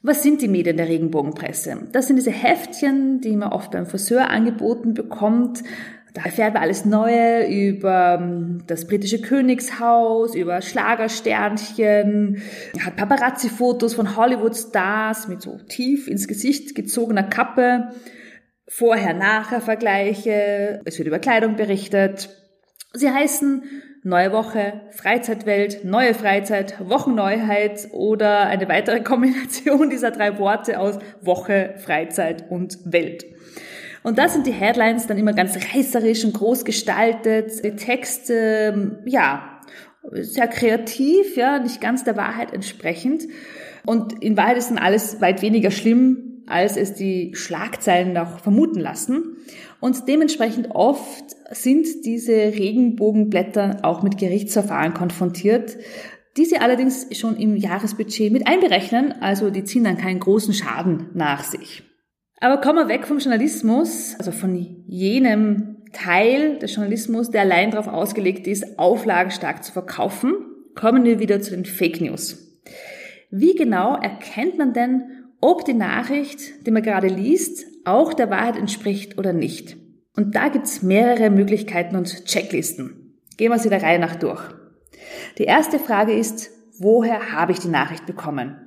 Was 0.02 0.23
sind 0.23 0.40
die 0.40 0.47
Medien 0.47 0.76
der 0.76 0.88
Regenbogenpresse? 0.88 1.88
Das 1.90 2.07
sind 2.07 2.14
diese 2.14 2.31
Heftchen, 2.31 3.21
die 3.21 3.35
man 3.35 3.50
oft 3.50 3.73
beim 3.73 3.87
Friseur 3.87 4.31
angeboten 4.31 4.95
bekommt. 4.95 5.64
Da 6.16 6.23
erfährt 6.23 6.54
man 6.54 6.62
alles 6.62 6.87
Neue 6.87 7.46
über 7.46 8.18
ähm, 8.18 8.62
das 8.66 8.87
britische 8.87 9.20
Königshaus, 9.20 10.35
über 10.35 10.62
Schlagersternchen, 10.62 12.40
hat 12.82 12.96
Paparazzi-Fotos 12.96 13.92
von 13.92 14.16
Hollywood-Stars 14.16 15.28
mit 15.28 15.42
so 15.42 15.58
tief 15.68 16.08
ins 16.08 16.26
Gesicht 16.26 16.75
gezogener 16.75 17.25
Kappe, 17.25 17.90
Vorher-Nachher-Vergleiche, 18.66 20.80
es 20.87 20.96
wird 20.96 21.06
über 21.06 21.18
Kleidung 21.18 21.56
berichtet. 21.56 22.30
Sie 22.94 23.11
heißen 23.11 23.64
Neue 24.02 24.32
Woche, 24.32 24.80
Freizeitwelt, 24.92 25.85
neue 25.85 26.14
Freizeit, 26.14 26.76
Wochenneuheit 26.78 27.88
oder 27.92 28.46
eine 28.46 28.66
weitere 28.68 29.00
Kombination 29.02 29.90
dieser 29.90 30.12
drei 30.12 30.38
Worte 30.38 30.80
aus 30.80 30.99
Woche, 31.20 31.75
Freizeit 31.76 32.46
und 32.49 32.78
Welt. 32.85 33.26
Und 34.06 34.18
da 34.18 34.28
sind 34.28 34.46
die 34.46 34.52
Headlines 34.52 35.08
dann 35.08 35.18
immer 35.18 35.32
ganz 35.32 35.56
reißerisch 35.75 36.25
und 36.25 36.32
groß 36.32 36.64
gestaltet, 36.64 37.64
die 37.64 37.75
Texte, 37.75 39.02
ja, 39.04 39.60
sehr 40.12 40.46
kreativ, 40.46 41.36
ja, 41.36 41.58
nicht 41.58 41.80
ganz 41.80 42.04
der 42.04 42.16
Wahrheit 42.16 42.52
entsprechend. 42.52 43.25
Und 43.84 44.22
in 44.22 44.36
Wahrheit 44.36 44.58
ist 44.58 44.70
dann 44.70 44.78
alles 44.78 45.20
weit 45.20 45.42
weniger 45.42 45.72
schlimm, 45.72 46.44
als 46.46 46.76
es 46.76 46.94
die 46.94 47.32
Schlagzeilen 47.34 48.12
noch 48.12 48.38
vermuten 48.38 48.78
lassen. 48.78 49.38
Und 49.80 50.06
dementsprechend 50.06 50.70
oft 50.70 51.25
sind 51.50 51.88
diese 52.04 52.30
Regenbogenblätter 52.30 53.80
auch 53.82 54.04
mit 54.04 54.18
Gerichtsverfahren 54.18 54.94
konfrontiert, 54.94 55.78
die 56.36 56.44
sie 56.44 56.58
allerdings 56.58 57.08
schon 57.18 57.36
im 57.36 57.56
Jahresbudget 57.56 58.32
mit 58.32 58.46
einberechnen, 58.46 59.20
also 59.20 59.50
die 59.50 59.64
ziehen 59.64 59.82
dann 59.82 59.98
keinen 59.98 60.20
großen 60.20 60.54
Schaden 60.54 61.10
nach 61.12 61.42
sich. 61.42 61.82
Aber 62.38 62.61
kommen 62.61 62.78
wir 62.78 62.88
weg 62.88 63.07
vom 63.07 63.19
Journalismus, 63.19 64.14
also 64.19 64.31
von 64.31 64.55
jenem 64.87 65.76
Teil 65.93 66.59
des 66.59 66.75
Journalismus, 66.75 67.31
der 67.31 67.43
allein 67.43 67.71
darauf 67.71 67.88
ausgelegt 67.88 68.47
ist, 68.47 68.78
Auflagen 68.78 69.31
stark 69.31 69.64
zu 69.64 69.73
verkaufen, 69.73 70.35
kommen 70.75 71.05
wir 71.05 71.19
wieder 71.19 71.40
zu 71.40 71.52
den 71.52 71.64
Fake 71.64 72.00
News. 72.00 72.61
Wie 73.31 73.55
genau 73.55 73.97
erkennt 73.97 74.59
man 74.59 74.75
denn, 74.75 75.05
ob 75.40 75.64
die 75.64 75.75
Nachricht, 75.75 76.66
die 76.66 76.71
man 76.71 76.83
gerade 76.83 77.09
liest, 77.09 77.64
auch 77.85 78.12
der 78.12 78.31
Wahrheit 78.31 78.57
entspricht 78.57 79.19
oder 79.19 79.33
nicht? 79.33 79.76
Und 80.14 80.35
da 80.35 80.49
gibt's 80.49 80.83
mehrere 80.83 81.31
Möglichkeiten 81.31 81.97
und 81.97 82.25
Checklisten. 82.26 83.19
Gehen 83.37 83.50
wir 83.50 83.59
sie 83.59 83.69
der 83.69 83.83
Reihe 83.83 83.99
nach 83.99 84.16
durch. 84.16 84.43
Die 85.38 85.45
erste 85.45 85.78
Frage 85.78 86.12
ist, 86.12 86.50
woher 86.78 87.33
habe 87.33 87.52
ich 87.52 87.59
die 87.59 87.69
Nachricht 87.69 88.07
bekommen? 88.07 88.65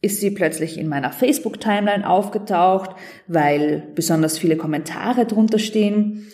Ist 0.00 0.20
sie 0.20 0.30
plötzlich 0.30 0.78
in 0.78 0.88
meiner 0.88 1.10
Facebook-Timeline 1.10 2.08
aufgetaucht, 2.08 2.90
weil 3.26 3.88
besonders 3.94 4.38
viele 4.38 4.56
Kommentare 4.56 5.26
drunter 5.26 5.58
stehen? 5.58 6.28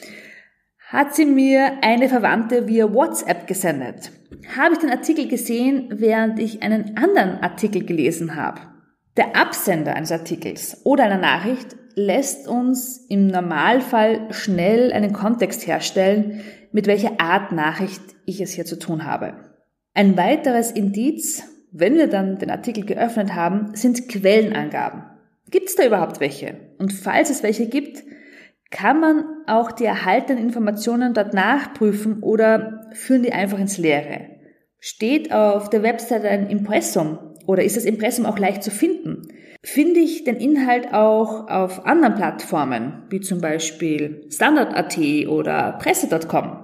Hat 0.89 1.15
sie 1.15 1.25
mir 1.25 1.79
eine 1.83 2.09
Verwandte 2.11 2.69
via 2.69 2.93
WhatsApp 2.93 3.47
gesendet? 3.47 4.13
Habe 4.55 4.75
ich 4.75 4.81
den 4.81 4.91
Artikel 4.91 5.29
gesehen, 5.29 5.89
während 5.91 6.39
ich 6.39 6.63
einen 6.63 6.97
anderen 6.99 7.41
Artikel 7.43 7.85
gelesen 7.85 8.37
habe? 8.37 8.61
Der 9.17 9.35
Absender 9.35 9.95
eines 9.95 10.13
Artikels 10.13 10.83
oder 10.85 11.05
einer 11.05 11.19
Nachricht 11.19 11.77
lässt 11.95 12.49
uns 12.49 13.07
im 13.09 13.29
Normalfall 13.29 14.27
schnell 14.31 14.93
einen 14.93 15.13
Kontext 15.13 15.67
herstellen, 15.67 16.43
mit 16.73 16.87
welcher 16.87 17.21
Art 17.21 17.53
Nachricht 17.53 18.03
ich 18.27 18.41
es 18.41 18.53
hier 18.53 18.67
zu 18.67 18.79
tun 18.79 19.05
habe. 19.05 19.35
Ein 19.95 20.17
weiteres 20.17 20.73
Indiz, 20.73 21.45
wenn 21.77 21.97
wir 21.97 22.07
dann 22.07 22.39
den 22.39 22.51
Artikel 22.51 22.87
geöffnet 22.87 23.35
haben, 23.35 23.75
sind 23.75 24.09
Quellenangaben. 24.09 25.03
Gibt 25.51 25.69
es 25.69 25.75
da 25.75 25.85
überhaupt 25.85 26.21
welche? 26.21 26.57
Und 26.79 26.93
falls 26.93 27.31
es 27.31 27.43
welche 27.43 27.67
gibt, 27.67 28.05
kann 28.71 29.01
man 29.01 29.25
auch 29.49 29.73
die 29.73 29.85
erhaltenen 29.85 30.43
Informationen 30.43 31.15
dort 31.15 31.35
nachprüfen 31.35 32.23
oder 32.23 32.87
führen 32.93 33.25
die 33.25 33.33
einfach 33.33 33.59
ins 33.59 33.77
Leere? 33.77 34.21
Steht 34.79 35.33
auf 35.33 35.69
der 35.69 35.83
Webseite 35.83 36.29
ein 36.29 36.49
Impressum 36.49 37.19
oder 37.45 37.65
ist 37.65 37.77
das 37.77 37.85
Impressum 37.85 38.25
auch 38.25 38.39
leicht 38.39 38.63
zu 38.63 38.71
finden? 38.71 39.23
Finde 39.65 39.99
ich 39.99 40.23
den 40.23 40.37
Inhalt 40.37 40.93
auch 40.95 41.49
auf 41.49 41.87
anderen 41.87 42.15
Plattformen, 42.15 43.03
wie 43.11 43.21
zum 43.21 43.41
Beispiel 43.41 44.27
Standard.at 44.31 44.99
oder 45.27 45.79
Presse.com? 45.81 46.59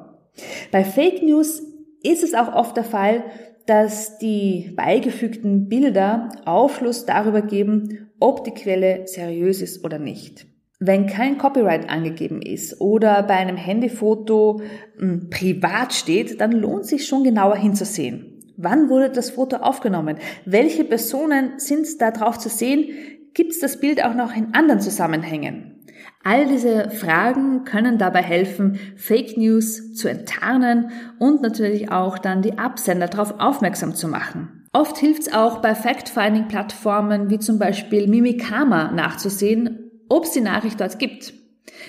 Bei 0.70 0.84
Fake 0.84 1.22
News 1.22 1.62
ist 2.02 2.22
es 2.22 2.34
auch 2.34 2.54
oft 2.54 2.76
der 2.76 2.84
Fall, 2.84 3.24
dass 3.66 4.18
die 4.18 4.72
beigefügten 4.76 5.68
Bilder 5.68 6.28
Aufschluss 6.44 7.06
darüber 7.06 7.42
geben, 7.42 8.10
ob 8.18 8.44
die 8.44 8.52
Quelle 8.52 9.06
seriös 9.06 9.62
ist 9.62 9.84
oder 9.84 9.98
nicht. 9.98 10.46
Wenn 10.78 11.06
kein 11.06 11.36
Copyright 11.36 11.90
angegeben 11.90 12.40
ist 12.40 12.80
oder 12.80 13.22
bei 13.22 13.34
einem 13.34 13.56
Handyfoto 13.56 14.62
hm, 14.96 15.28
privat 15.28 15.92
steht, 15.92 16.40
dann 16.40 16.52
lohnt 16.52 16.86
sich 16.86 17.06
schon 17.06 17.22
genauer 17.22 17.56
hinzusehen. 17.56 18.40
Wann 18.56 18.88
wurde 18.88 19.10
das 19.10 19.30
Foto 19.30 19.56
aufgenommen? 19.56 20.16
Welche 20.44 20.84
Personen 20.84 21.58
sind 21.58 21.86
da 22.00 22.10
drauf 22.10 22.38
zu 22.38 22.48
sehen? 22.48 22.88
Gibt 23.34 23.52
es 23.52 23.58
das 23.58 23.78
Bild 23.78 24.04
auch 24.04 24.14
noch 24.14 24.34
in 24.34 24.54
anderen 24.54 24.80
Zusammenhängen? 24.80 25.79
All 26.22 26.46
diese 26.46 26.90
Fragen 26.90 27.64
können 27.64 27.96
dabei 27.96 28.22
helfen, 28.22 28.78
Fake 28.96 29.38
News 29.38 29.94
zu 29.94 30.08
enttarnen 30.08 30.90
und 31.18 31.40
natürlich 31.40 31.90
auch 31.90 32.18
dann 32.18 32.42
die 32.42 32.58
Absender 32.58 33.08
darauf 33.08 33.40
aufmerksam 33.40 33.94
zu 33.94 34.06
machen. 34.06 34.66
Oft 34.72 34.98
hilft 34.98 35.22
es 35.22 35.32
auch 35.32 35.58
bei 35.58 35.74
Fact-Finding-Plattformen 35.74 37.30
wie 37.30 37.38
zum 37.38 37.58
Beispiel 37.58 38.06
Mimikama 38.06 38.92
nachzusehen, 38.92 39.90
ob 40.08 40.24
es 40.24 40.32
die 40.32 40.42
Nachricht 40.42 40.78
dort 40.80 40.98
gibt. 40.98 41.32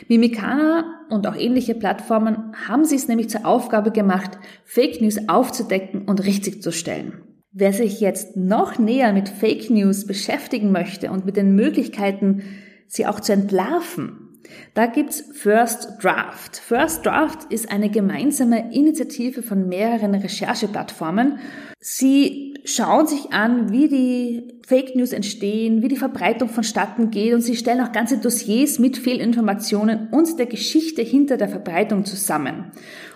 Mimikana 0.07 0.85
und 1.09 1.27
auch 1.27 1.35
ähnliche 1.35 1.75
Plattformen 1.75 2.53
haben 2.67 2.85
sich 2.85 3.01
es 3.01 3.07
nämlich 3.09 3.29
zur 3.29 3.45
Aufgabe 3.45 3.91
gemacht, 3.91 4.31
Fake 4.63 5.01
News 5.01 5.27
aufzudecken 5.27 6.03
und 6.05 6.25
richtig 6.25 6.63
zu 6.63 6.71
stellen. 6.71 7.21
Wer 7.51 7.73
sich 7.73 7.99
jetzt 7.99 8.37
noch 8.37 8.79
näher 8.79 9.11
mit 9.11 9.27
Fake 9.27 9.69
News 9.69 10.07
beschäftigen 10.07 10.71
möchte 10.71 11.11
und 11.11 11.25
mit 11.25 11.35
den 11.35 11.53
Möglichkeiten, 11.53 12.43
sie 12.91 13.05
auch 13.05 13.21
zu 13.21 13.31
entlarven, 13.31 14.27
da 14.73 14.85
gibt's 14.85 15.23
First 15.33 15.89
Draft. 16.01 16.57
First 16.57 17.05
Draft 17.05 17.51
ist 17.51 17.71
eine 17.71 17.89
gemeinsame 17.89 18.73
Initiative 18.73 19.43
von 19.43 19.69
mehreren 19.69 20.13
Rechercheplattformen. 20.13 21.39
Sie 21.79 22.55
schauen 22.65 23.07
sich 23.07 23.31
an, 23.31 23.71
wie 23.71 23.87
die 23.87 24.59
Fake 24.67 24.95
News 24.95 25.13
entstehen, 25.13 25.81
wie 25.81 25.87
die 25.87 25.95
Verbreitung 25.95 26.49
vonstatten 26.49 27.11
geht 27.11 27.33
und 27.33 27.41
sie 27.41 27.55
stellen 27.55 27.81
auch 27.81 27.91
ganze 27.91 28.17
Dossiers 28.17 28.77
mit 28.77 28.97
Fehlinformationen 28.97 30.09
und 30.11 30.37
der 30.37 30.47
Geschichte 30.47 31.01
hinter 31.01 31.37
der 31.37 31.49
Verbreitung 31.49 32.05
zusammen. 32.05 32.71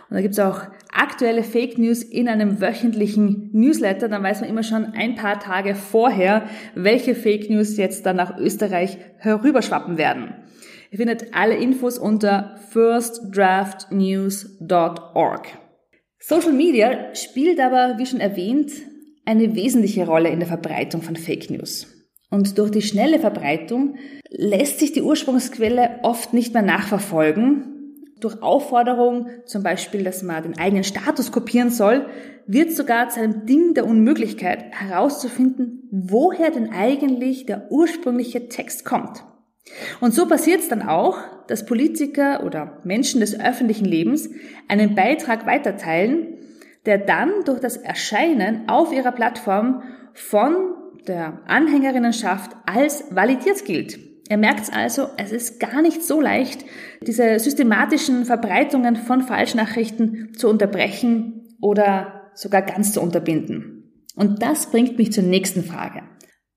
Und 0.09 0.15
da 0.15 0.21
gibt's 0.21 0.39
auch 0.39 0.61
aktuelle 0.93 1.43
Fake 1.43 1.77
News 1.77 2.03
in 2.03 2.27
einem 2.27 2.59
wöchentlichen 2.61 3.49
Newsletter. 3.53 4.07
Dann 4.07 4.23
weiß 4.23 4.41
man 4.41 4.49
immer 4.49 4.63
schon 4.63 4.85
ein 4.85 5.15
paar 5.15 5.39
Tage 5.39 5.75
vorher, 5.75 6.47
welche 6.75 7.15
Fake 7.15 7.49
News 7.49 7.77
jetzt 7.77 8.05
dann 8.05 8.17
nach 8.17 8.37
Österreich 8.37 8.97
herüberschwappen 9.17 9.97
werden. 9.97 10.35
Ihr 10.91 10.99
findet 10.99 11.33
alle 11.33 11.55
Infos 11.55 11.97
unter 11.97 12.57
firstdraftnews.org. 12.69 15.47
Social 16.19 16.53
Media 16.53 17.13
spielt 17.13 17.59
aber, 17.59 17.95
wie 17.97 18.05
schon 18.05 18.19
erwähnt, 18.19 18.71
eine 19.25 19.55
wesentliche 19.55 20.05
Rolle 20.05 20.29
in 20.29 20.39
der 20.39 20.47
Verbreitung 20.47 21.01
von 21.01 21.15
Fake 21.15 21.49
News. 21.49 21.87
Und 22.29 22.57
durch 22.57 22.71
die 22.71 22.81
schnelle 22.81 23.19
Verbreitung 23.19 23.97
lässt 24.29 24.79
sich 24.79 24.93
die 24.93 25.01
Ursprungsquelle 25.01 25.99
oft 26.03 26.33
nicht 26.33 26.53
mehr 26.53 26.63
nachverfolgen. 26.63 27.74
Durch 28.19 28.41
Aufforderung, 28.41 29.27
zum 29.45 29.63
Beispiel, 29.63 30.03
dass 30.03 30.23
man 30.23 30.43
den 30.43 30.57
eigenen 30.57 30.83
Status 30.83 31.31
kopieren 31.31 31.69
soll, 31.69 32.07
wird 32.47 32.71
sogar 32.71 33.09
zu 33.09 33.19
einem 33.19 33.45
Ding 33.45 33.73
der 33.73 33.85
Unmöglichkeit 33.85 34.65
herauszufinden, 34.71 35.89
woher 35.91 36.51
denn 36.51 36.71
eigentlich 36.71 37.45
der 37.45 37.71
ursprüngliche 37.71 38.47
Text 38.47 38.85
kommt. 38.85 39.23
Und 39.99 40.13
so 40.13 40.27
passiert 40.27 40.61
es 40.61 40.69
dann 40.69 40.83
auch, 40.83 41.17
dass 41.47 41.65
Politiker 41.65 42.43
oder 42.43 42.79
Menschen 42.83 43.19
des 43.19 43.39
öffentlichen 43.39 43.85
Lebens 43.85 44.29
einen 44.67 44.95
Beitrag 44.95 45.45
weiterteilen, 45.45 46.37
der 46.85 46.99
dann 46.99 47.31
durch 47.45 47.59
das 47.59 47.77
Erscheinen 47.77 48.69
auf 48.69 48.93
ihrer 48.93 49.11
Plattform 49.11 49.81
von 50.13 50.75
der 51.07 51.41
Anhängerinnenschaft 51.47 52.51
als 52.65 53.05
validiert 53.09 53.65
gilt. 53.65 54.14
Er 54.27 54.37
merkt 54.37 54.73
also, 54.73 55.09
es 55.17 55.31
ist 55.31 55.59
gar 55.59 55.81
nicht 55.81 56.03
so 56.03 56.19
leicht, 56.19 56.65
diese 57.05 57.37
systematischen 57.39 58.25
Verbreitungen 58.25 58.95
von 58.95 59.21
Falschnachrichten 59.21 60.33
zu 60.35 60.49
unterbrechen 60.49 61.55
oder 61.61 62.31
sogar 62.33 62.63
ganz 62.63 62.93
zu 62.93 63.01
unterbinden. 63.01 64.03
Und 64.15 64.41
das 64.41 64.71
bringt 64.71 64.97
mich 64.97 65.11
zur 65.11 65.23
nächsten 65.23 65.63
Frage. 65.63 66.03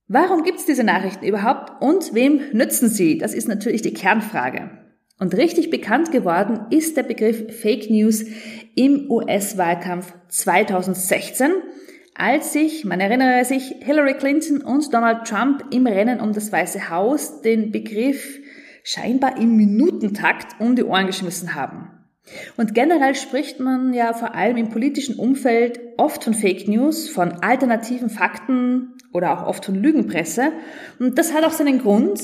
Warum 0.07 0.43
gibt 0.43 0.59
es 0.59 0.65
diese 0.65 0.85
Nachrichten 0.85 1.27
überhaupt 1.27 1.83
und 1.83 2.15
wem 2.15 2.41
nützen 2.53 2.89
sie? 2.89 3.19
Das 3.19 3.35
ist 3.35 3.49
natürlich 3.49 3.83
die 3.83 3.93
Kernfrage. 3.93 4.71
Und 5.21 5.37
richtig 5.37 5.69
bekannt 5.69 6.13
geworden 6.13 6.61
ist 6.71 6.97
der 6.97 7.03
Begriff 7.03 7.61
Fake 7.61 7.91
News 7.91 8.25
im 8.75 9.11
US-Wahlkampf 9.11 10.15
2016, 10.29 11.51
als 12.19 12.53
sich, 12.53 12.85
man 12.85 13.01
erinnere 13.01 13.45
sich, 13.45 13.77
Hillary 13.81 14.15
Clinton 14.15 14.61
und 14.61 14.93
Donald 14.93 15.25
Trump 15.27 15.65
im 15.71 15.87
Rennen 15.87 16.21
um 16.21 16.33
das 16.33 16.51
Weiße 16.51 16.91
Haus 16.91 17.43
den 17.43 17.71
Begriff 17.71 18.41
scheinbar 18.83 19.39
im 19.41 19.57
Minutentakt 19.57 20.61
um 20.61 20.75
die 20.75 20.83
Ohren 20.83 21.07
geschmissen 21.07 21.55
haben. 21.55 21.91
Und 22.57 22.75
generell 22.75 23.15
spricht 23.15 23.61
man 23.61 23.95
ja 23.95 24.13
vor 24.13 24.35
allem 24.35 24.57
im 24.57 24.69
politischen 24.69 25.15
Umfeld 25.15 25.79
oft 25.97 26.25
von 26.25 26.35
Fake 26.35 26.67
News, 26.67 27.09
von 27.09 27.33
alternativen 27.43 28.11
Fakten 28.11 28.95
oder 29.13 29.39
auch 29.39 29.47
oft 29.47 29.65
von 29.65 29.77
Lügenpresse. 29.77 30.53
Und 30.99 31.19
das 31.19 31.33
hat 31.33 31.45
auch 31.45 31.53
seinen 31.53 31.79
Grund, 31.79 32.21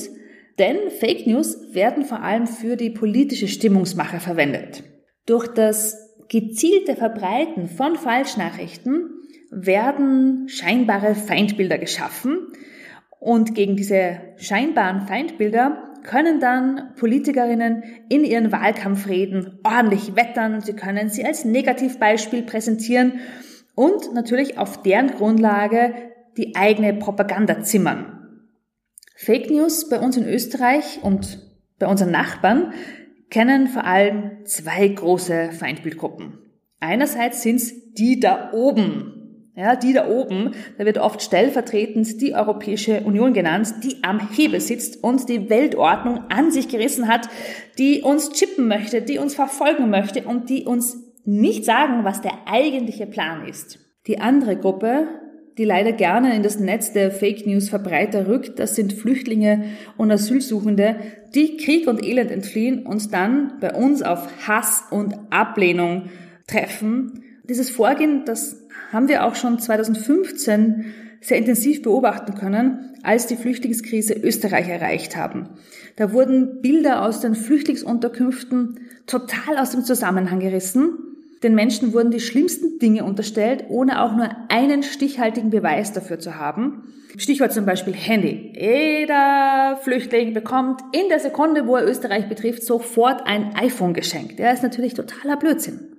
denn 0.59 0.77
Fake 0.99 1.25
News 1.25 1.57
werden 1.71 2.03
vor 2.03 2.21
allem 2.21 2.47
für 2.47 2.75
die 2.75 2.89
politische 2.89 3.47
Stimmungsmache 3.47 4.19
verwendet. 4.19 4.83
Durch 5.25 5.47
das 5.47 5.97
gezielte 6.27 6.95
Verbreiten 6.95 7.67
von 7.67 7.95
Falschnachrichten 7.95 9.14
werden 9.55 10.49
scheinbare 10.49 11.15
Feindbilder 11.15 11.77
geschaffen 11.77 12.47
und 13.19 13.55
gegen 13.55 13.75
diese 13.75 14.19
scheinbaren 14.37 15.07
Feindbilder 15.07 15.93
können 16.03 16.39
dann 16.39 16.93
Politikerinnen 16.99 17.83
in 18.09 18.23
ihren 18.23 18.51
Wahlkampfreden 18.51 19.59
ordentlich 19.63 20.15
wettern, 20.15 20.61
sie 20.61 20.73
können 20.73 21.09
sie 21.09 21.25
als 21.25 21.45
Negativbeispiel 21.45 22.43
präsentieren 22.43 23.19
und 23.73 24.13
natürlich 24.13 24.57
auf 24.57 24.83
deren 24.83 25.11
Grundlage 25.11 25.95
die 26.37 26.55
eigene 26.55 26.93
Propaganda 26.93 27.61
zimmern. 27.61 28.15
Fake 29.15 29.49
News 29.49 29.89
bei 29.89 29.99
uns 29.99 30.17
in 30.17 30.27
Österreich 30.27 30.99
und 31.01 31.39
bei 31.79 31.87
unseren 31.87 32.11
Nachbarn 32.11 32.73
kennen 33.29 33.67
vor 33.67 33.85
allem 33.85 34.45
zwei 34.45 34.87
große 34.87 35.51
Feindbildgruppen. 35.51 36.39
Einerseits 36.79 37.41
sind 37.41 37.55
es 37.55 37.93
die 37.93 38.19
da 38.19 38.51
oben, 38.53 39.14
ja, 39.55 39.75
die 39.75 39.93
da 39.93 40.07
oben, 40.07 40.51
da 40.77 40.85
wird 40.85 40.97
oft 40.97 41.21
stellvertretend 41.21 42.21
die 42.21 42.35
Europäische 42.35 43.01
Union 43.01 43.33
genannt, 43.33 43.73
die 43.83 43.97
am 44.03 44.19
Hebel 44.31 44.59
sitzt 44.59 45.01
und 45.01 45.29
die 45.29 45.49
Weltordnung 45.49 46.25
an 46.29 46.51
sich 46.51 46.67
gerissen 46.67 47.07
hat, 47.07 47.29
die 47.77 48.01
uns 48.01 48.31
chippen 48.31 48.67
möchte, 48.67 49.01
die 49.01 49.17
uns 49.17 49.33
verfolgen 49.33 49.89
möchte 49.89 50.23
und 50.23 50.49
die 50.49 50.65
uns 50.65 50.97
nicht 51.23 51.63
sagen, 51.63 52.03
was 52.03 52.21
der 52.21 52.33
eigentliche 52.45 53.07
Plan 53.07 53.47
ist. 53.47 53.79
Die 54.07 54.19
andere 54.19 54.57
Gruppe, 54.57 55.07
die 55.57 55.63
leider 55.63 55.93
gerne 55.93 56.35
in 56.35 56.43
das 56.43 56.59
Netz 56.59 56.91
der 56.91 57.11
Fake 57.11 57.47
News 57.47 57.69
Verbreiter 57.69 58.27
rückt, 58.27 58.59
das 58.59 58.75
sind 58.75 58.91
Flüchtlinge 58.91 59.63
und 59.95 60.11
Asylsuchende, 60.11 60.97
die 61.33 61.55
Krieg 61.55 61.87
und 61.87 62.05
Elend 62.05 62.29
entfliehen 62.29 62.85
und 62.85 63.13
dann 63.13 63.53
bei 63.61 63.73
uns 63.73 64.01
auf 64.01 64.27
Hass 64.47 64.83
und 64.91 65.15
Ablehnung 65.29 66.09
treffen. 66.45 67.23
Dieses 67.47 67.69
Vorgehen, 67.69 68.23
das 68.25 68.61
haben 68.91 69.07
wir 69.07 69.25
auch 69.25 69.35
schon 69.35 69.59
2015 69.59 70.85
sehr 71.21 71.37
intensiv 71.37 71.81
beobachten 71.81 72.35
können, 72.35 72.93
als 73.03 73.27
die 73.27 73.35
Flüchtlingskrise 73.35 74.13
Österreich 74.13 74.69
erreicht 74.69 75.15
haben. 75.15 75.49
Da 75.95 76.11
wurden 76.11 76.61
Bilder 76.61 77.03
aus 77.03 77.19
den 77.19 77.35
Flüchtlingsunterkünften 77.35 78.79
total 79.07 79.57
aus 79.57 79.71
dem 79.71 79.83
Zusammenhang 79.83 80.39
gerissen. 80.39 80.97
Den 81.41 81.55
Menschen 81.55 81.93
wurden 81.93 82.11
die 82.11 82.19
schlimmsten 82.19 82.79
Dinge 82.79 83.03
unterstellt, 83.03 83.65
ohne 83.69 84.01
auch 84.01 84.15
nur 84.15 84.29
einen 84.49 84.83
stichhaltigen 84.83 85.49
Beweis 85.49 85.93
dafür 85.93 86.19
zu 86.19 86.35
haben. 86.35 86.93
Stichwort 87.17 87.53
zum 87.53 87.65
Beispiel 87.65 87.93
Handy. 87.93 88.53
Jeder 88.59 89.79
Flüchtling 89.81 90.33
bekommt 90.33 90.81
in 90.91 91.07
der 91.09 91.19
Sekunde, 91.19 91.65
wo 91.65 91.75
er 91.75 91.87
Österreich 91.87 92.27
betrifft, 92.27 92.63
sofort 92.63 93.25
ein 93.25 93.55
iPhone 93.55 93.93
geschenkt. 93.93 94.37
Der 94.39 94.53
ist 94.53 94.63
natürlich 94.63 94.95
totaler 94.95 95.37
Blödsinn. 95.37 95.94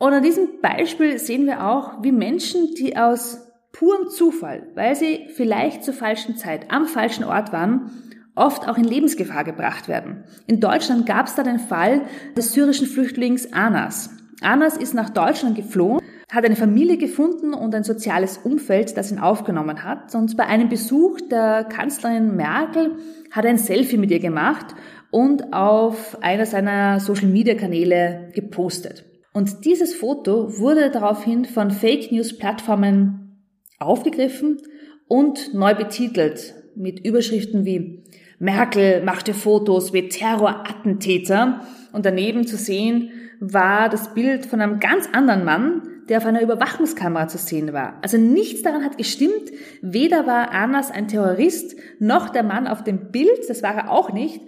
Und 0.00 0.14
an 0.14 0.22
diesem 0.22 0.62
Beispiel 0.62 1.18
sehen 1.18 1.44
wir 1.44 1.68
auch, 1.68 2.02
wie 2.02 2.10
Menschen, 2.10 2.74
die 2.74 2.96
aus 2.96 3.46
purem 3.70 4.08
Zufall, 4.08 4.66
weil 4.74 4.96
sie 4.96 5.26
vielleicht 5.34 5.84
zur 5.84 5.92
falschen 5.92 6.36
Zeit 6.36 6.70
am 6.72 6.86
falschen 6.86 7.22
Ort 7.22 7.52
waren, 7.52 7.90
oft 8.34 8.66
auch 8.66 8.78
in 8.78 8.84
Lebensgefahr 8.84 9.44
gebracht 9.44 9.88
werden. 9.88 10.24
In 10.46 10.58
Deutschland 10.58 11.04
gab 11.04 11.26
es 11.26 11.34
da 11.34 11.42
den 11.42 11.58
Fall 11.58 12.06
des 12.34 12.54
syrischen 12.54 12.86
Flüchtlings 12.86 13.52
Anas. 13.52 14.08
Anas 14.40 14.78
ist 14.78 14.94
nach 14.94 15.10
Deutschland 15.10 15.54
geflohen, 15.54 16.00
hat 16.32 16.46
eine 16.46 16.56
Familie 16.56 16.96
gefunden 16.96 17.52
und 17.52 17.74
ein 17.74 17.84
soziales 17.84 18.38
Umfeld, 18.38 18.96
das 18.96 19.12
ihn 19.12 19.18
aufgenommen 19.18 19.84
hat. 19.84 20.14
Und 20.14 20.34
bei 20.34 20.46
einem 20.46 20.70
Besuch 20.70 21.20
der 21.30 21.64
Kanzlerin 21.64 22.36
Merkel 22.36 22.92
hat 23.30 23.44
er 23.44 23.50
ein 23.50 23.58
Selfie 23.58 23.98
mit 23.98 24.10
ihr 24.10 24.20
gemacht 24.20 24.74
und 25.10 25.52
auf 25.52 26.22
einer 26.22 26.46
seiner 26.46 27.00
Social-Media-Kanäle 27.00 28.30
gepostet. 28.34 29.04
Und 29.32 29.64
dieses 29.64 29.94
Foto 29.94 30.58
wurde 30.58 30.90
daraufhin 30.90 31.44
von 31.44 31.70
Fake 31.70 32.10
News 32.10 32.36
Plattformen 32.36 33.44
aufgegriffen 33.78 34.58
und 35.06 35.54
neu 35.54 35.74
betitelt 35.74 36.54
mit 36.74 37.04
Überschriften 37.04 37.64
wie 37.64 38.02
Merkel 38.38 39.02
machte 39.04 39.34
Fotos 39.34 39.92
wie 39.92 40.08
Terrorattentäter 40.08 41.60
und 41.92 42.06
daneben 42.06 42.46
zu 42.46 42.56
sehen 42.56 43.10
war 43.38 43.88
das 43.88 44.14
Bild 44.14 44.46
von 44.46 44.60
einem 44.60 44.80
ganz 44.80 45.08
anderen 45.12 45.44
Mann, 45.44 45.82
der 46.08 46.18
auf 46.18 46.26
einer 46.26 46.42
Überwachungskamera 46.42 47.28
zu 47.28 47.38
sehen 47.38 47.72
war. 47.72 47.98
Also 48.02 48.18
nichts 48.18 48.62
daran 48.62 48.84
hat 48.84 48.98
gestimmt. 48.98 49.50
Weder 49.80 50.26
war 50.26 50.52
Anas 50.52 50.90
ein 50.90 51.08
Terrorist, 51.08 51.76
noch 51.98 52.30
der 52.30 52.42
Mann 52.42 52.66
auf 52.66 52.82
dem 52.82 53.10
Bild, 53.10 53.48
das 53.48 53.62
war 53.62 53.74
er 53.74 53.90
auch 53.90 54.12
nicht. 54.12 54.40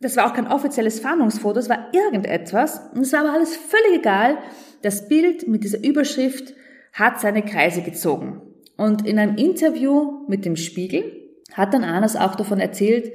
Das 0.00 0.16
war 0.16 0.26
auch 0.26 0.34
kein 0.34 0.46
offizielles 0.46 1.00
Fahndungsfoto, 1.00 1.58
es 1.58 1.68
war 1.68 1.92
irgendetwas. 1.92 2.80
Und 2.94 3.02
es 3.02 3.12
war 3.12 3.20
aber 3.20 3.32
alles 3.32 3.56
völlig 3.56 4.00
egal. 4.00 4.38
Das 4.82 5.08
Bild 5.08 5.48
mit 5.48 5.64
dieser 5.64 5.82
Überschrift 5.82 6.54
hat 6.92 7.20
seine 7.20 7.42
Kreise 7.42 7.82
gezogen. 7.82 8.42
Und 8.76 9.06
in 9.06 9.18
einem 9.18 9.36
Interview 9.36 10.24
mit 10.28 10.44
dem 10.44 10.56
Spiegel 10.56 11.12
hat 11.52 11.74
dann 11.74 11.82
Anas 11.82 12.14
auch 12.14 12.36
davon 12.36 12.60
erzählt, 12.60 13.12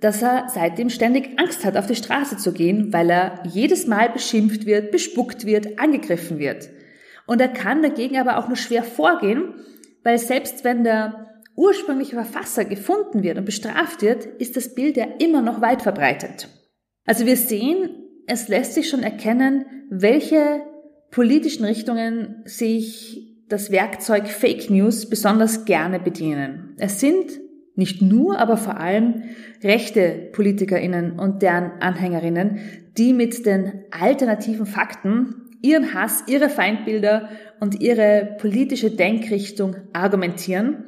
dass 0.00 0.22
er 0.22 0.46
seitdem 0.48 0.88
ständig 0.88 1.38
Angst 1.38 1.64
hat, 1.64 1.76
auf 1.76 1.86
die 1.86 1.96
Straße 1.96 2.36
zu 2.36 2.52
gehen, 2.52 2.92
weil 2.92 3.10
er 3.10 3.42
jedes 3.44 3.86
Mal 3.86 4.10
beschimpft 4.10 4.66
wird, 4.66 4.92
bespuckt 4.92 5.44
wird, 5.44 5.78
angegriffen 5.78 6.38
wird. 6.38 6.70
Und 7.26 7.40
er 7.40 7.48
kann 7.48 7.82
dagegen 7.82 8.18
aber 8.18 8.38
auch 8.38 8.48
nur 8.48 8.56
schwer 8.56 8.82
vorgehen, 8.82 9.54
weil 10.02 10.18
selbst 10.18 10.64
wenn 10.64 10.84
der 10.84 11.29
ursprüngliche 11.56 12.14
Verfasser 12.14 12.64
gefunden 12.64 13.22
wird 13.22 13.38
und 13.38 13.44
bestraft 13.44 14.02
wird, 14.02 14.24
ist 14.24 14.56
das 14.56 14.74
Bild 14.74 14.96
ja 14.96 15.06
immer 15.18 15.42
noch 15.42 15.60
weit 15.60 15.82
verbreitet. 15.82 16.48
Also 17.06 17.26
wir 17.26 17.36
sehen, 17.36 17.90
es 18.26 18.48
lässt 18.48 18.74
sich 18.74 18.88
schon 18.88 19.02
erkennen, 19.02 19.66
welche 19.90 20.62
politischen 21.10 21.64
Richtungen 21.64 22.42
sich 22.44 23.44
das 23.48 23.70
Werkzeug 23.72 24.28
Fake 24.28 24.70
News 24.70 25.10
besonders 25.10 25.64
gerne 25.64 25.98
bedienen. 25.98 26.76
Es 26.78 27.00
sind 27.00 27.40
nicht 27.74 28.00
nur, 28.00 28.38
aber 28.38 28.56
vor 28.56 28.78
allem 28.78 29.22
rechte 29.62 30.28
Politikerinnen 30.32 31.18
und 31.18 31.42
deren 31.42 31.72
Anhängerinnen, 31.80 32.58
die 32.96 33.12
mit 33.12 33.44
den 33.46 33.84
alternativen 33.90 34.66
Fakten 34.66 35.48
ihren 35.62 35.94
Hass, 35.94 36.24
ihre 36.26 36.48
Feindbilder 36.48 37.28
und 37.58 37.80
ihre 37.80 38.36
politische 38.38 38.90
Denkrichtung 38.90 39.76
argumentieren 39.92 40.84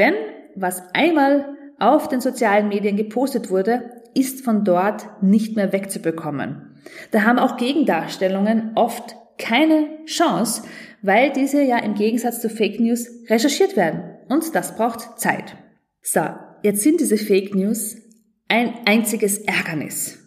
denn 0.00 0.14
was 0.56 0.82
einmal 0.94 1.56
auf 1.78 2.08
den 2.08 2.20
sozialen 2.20 2.68
Medien 2.68 2.96
gepostet 2.96 3.50
wurde, 3.50 3.90
ist 4.14 4.44
von 4.44 4.64
dort 4.64 5.22
nicht 5.22 5.54
mehr 5.54 5.72
wegzubekommen. 5.72 6.80
Da 7.12 7.22
haben 7.22 7.38
auch 7.38 7.56
Gegendarstellungen 7.56 8.72
oft 8.74 9.14
keine 9.38 9.86
Chance, 10.06 10.62
weil 11.02 11.32
diese 11.32 11.62
ja 11.62 11.78
im 11.78 11.94
Gegensatz 11.94 12.40
zu 12.40 12.50
Fake 12.50 12.80
News 12.80 13.08
recherchiert 13.28 13.76
werden. 13.76 14.02
Und 14.28 14.54
das 14.54 14.74
braucht 14.74 15.20
Zeit. 15.20 15.56
So, 16.02 16.22
jetzt 16.62 16.82
sind 16.82 17.00
diese 17.00 17.16
Fake 17.16 17.54
News 17.54 17.96
ein 18.48 18.74
einziges 18.86 19.38
Ärgernis. 19.38 20.18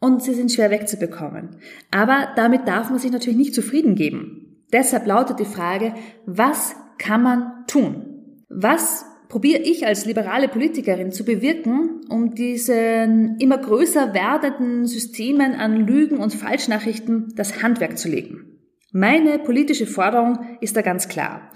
Und 0.00 0.22
sie 0.22 0.34
sind 0.34 0.50
schwer 0.50 0.70
wegzubekommen. 0.70 1.56
Aber 1.90 2.28
damit 2.34 2.66
darf 2.66 2.90
man 2.90 2.98
sich 2.98 3.12
natürlich 3.12 3.38
nicht 3.38 3.54
zufrieden 3.54 3.94
geben. 3.94 4.64
Deshalb 4.72 5.06
lautet 5.06 5.38
die 5.38 5.44
Frage, 5.44 5.94
was 6.24 6.74
kann 6.98 7.22
man 7.22 7.66
tun? 7.66 8.11
Was 8.54 9.04
probiere 9.28 9.62
ich 9.62 9.86
als 9.86 10.04
liberale 10.04 10.48
Politikerin 10.48 11.10
zu 11.10 11.24
bewirken, 11.24 12.02
um 12.10 12.34
diesen 12.34 13.38
immer 13.38 13.56
größer 13.56 14.12
werdenden 14.12 14.86
Systemen 14.86 15.54
an 15.54 15.86
Lügen 15.86 16.18
und 16.18 16.34
Falschnachrichten 16.34 17.32
das 17.34 17.62
Handwerk 17.62 17.96
zu 17.96 18.08
legen? 18.08 18.58
Meine 18.92 19.38
politische 19.38 19.86
Forderung 19.86 20.38
ist 20.60 20.76
da 20.76 20.82
ganz 20.82 21.08
klar. 21.08 21.50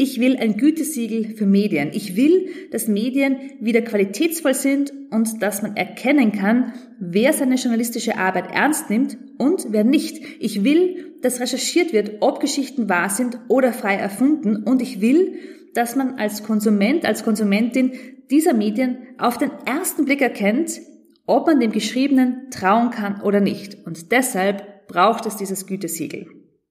Ich 0.00 0.20
will 0.20 0.36
ein 0.36 0.56
Gütesiegel 0.56 1.36
für 1.36 1.44
Medien. 1.44 1.90
Ich 1.92 2.16
will, 2.16 2.48
dass 2.70 2.88
Medien 2.88 3.36
wieder 3.60 3.82
qualitätsvoll 3.82 4.54
sind 4.54 4.92
und 5.10 5.42
dass 5.42 5.60
man 5.60 5.76
erkennen 5.76 6.32
kann, 6.32 6.72
wer 7.00 7.32
seine 7.32 7.56
journalistische 7.56 8.16
Arbeit 8.16 8.54
ernst 8.54 8.90
nimmt 8.90 9.18
und 9.38 9.66
wer 9.70 9.84
nicht. 9.84 10.24
Ich 10.38 10.62
will, 10.64 11.14
dass 11.20 11.40
recherchiert 11.40 11.92
wird, 11.92 12.18
ob 12.20 12.40
Geschichten 12.40 12.88
wahr 12.88 13.10
sind 13.10 13.40
oder 13.48 13.72
frei 13.72 13.96
erfunden 13.96 14.62
und 14.62 14.80
ich 14.80 15.00
will, 15.00 15.34
dass 15.78 15.94
man 15.94 16.18
als 16.18 16.42
Konsument, 16.42 17.06
als 17.06 17.22
Konsumentin 17.22 17.92
dieser 18.30 18.52
Medien 18.52 18.98
auf 19.16 19.38
den 19.38 19.52
ersten 19.64 20.04
Blick 20.04 20.20
erkennt, 20.20 20.80
ob 21.24 21.46
man 21.46 21.60
dem 21.60 21.70
Geschriebenen 21.70 22.50
trauen 22.50 22.90
kann 22.90 23.20
oder 23.20 23.38
nicht. 23.38 23.86
Und 23.86 24.10
deshalb 24.10 24.88
braucht 24.88 25.24
es 25.26 25.36
dieses 25.36 25.66
Gütesiegel. 25.66 26.26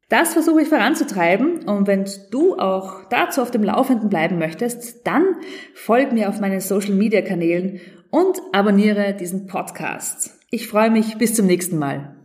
Das 0.10 0.34
versuche 0.34 0.62
ich 0.62 0.68
voranzutreiben 0.68 1.64
und 1.68 1.88
wenn 1.88 2.06
du 2.32 2.58
auch 2.58 3.06
dazu 3.10 3.42
auf 3.42 3.52
dem 3.52 3.64
Laufenden 3.64 4.10
bleiben 4.10 4.40
möchtest, 4.40 5.08
dann 5.08 5.26
folg 5.74 6.12
mir 6.12 6.28
auf 6.28 6.42
meinen 6.42 6.60
Social 6.60 6.94
Media 6.94 7.22
Kanälen 7.22 7.80
und 8.10 8.42
abonniere 8.52 9.14
diesen 9.14 9.48
Podcast. 9.48 10.38
Ich 10.50 10.68
freue 10.68 10.92
mich 10.92 11.18
bis 11.18 11.34
zum 11.34 11.46
nächsten 11.46 11.78
Mal. 11.78 12.17